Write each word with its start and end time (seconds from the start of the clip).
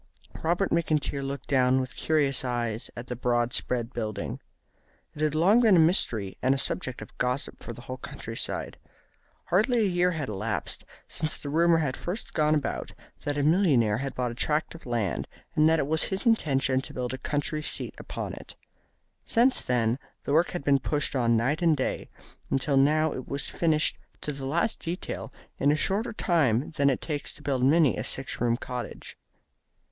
Robert 0.41 0.71
McIntyre 0.71 1.21
looked 1.23 1.47
down 1.47 1.79
with 1.79 1.95
curious 1.95 2.43
eyes 2.43 2.89
at 2.97 3.05
the 3.05 3.15
broad 3.15 3.53
spread 3.53 3.93
building. 3.93 4.39
It 5.13 5.21
had 5.21 5.35
long 5.35 5.59
been 5.59 5.75
a 5.75 5.79
mystery 5.79 6.39
and 6.41 6.55
a 6.55 6.57
subject 6.57 7.03
of 7.03 7.15
gossip 7.19 7.61
for 7.61 7.71
the 7.71 7.81
whole 7.81 7.97
country 7.97 8.35
side. 8.35 8.79
Hardly 9.49 9.81
a 9.81 9.87
year 9.87 10.09
had 10.13 10.27
elapsed 10.27 10.85
since 11.07 11.39
the 11.39 11.49
rumour 11.51 11.77
had 11.77 11.95
first 11.95 12.33
gone 12.33 12.55
about 12.55 12.93
that 13.25 13.37
a 13.37 13.43
millionaire 13.43 13.99
had 13.99 14.15
bought 14.15 14.31
a 14.31 14.33
tract 14.33 14.73
of 14.73 14.87
land, 14.87 15.27
and 15.55 15.67
that 15.67 15.77
it 15.77 15.85
was 15.85 16.05
his 16.05 16.25
intention 16.25 16.81
to 16.81 16.95
build 16.95 17.13
a 17.13 17.19
country 17.19 17.61
seat 17.61 17.93
upon 17.99 18.33
it. 18.33 18.55
Since 19.23 19.63
then 19.63 19.99
the 20.23 20.33
work 20.33 20.49
had 20.49 20.63
been 20.63 20.79
pushed 20.79 21.15
on 21.15 21.37
night 21.37 21.61
and 21.61 21.77
day, 21.77 22.09
until 22.49 22.75
now 22.75 23.13
it 23.13 23.27
was 23.27 23.49
finished 23.49 23.99
to 24.21 24.31
the 24.31 24.45
last 24.47 24.79
detail 24.79 25.31
in 25.59 25.71
a 25.71 25.75
shorter 25.75 26.11
time 26.11 26.71
than 26.71 26.89
it 26.89 27.01
takes 27.01 27.35
to 27.35 27.43
build 27.43 27.63
many 27.63 27.95
a 27.97 28.03
six 28.03 28.41
roomed 28.41 28.61
cottage. 28.61 29.15